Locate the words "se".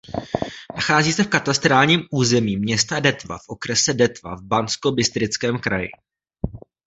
1.13-1.23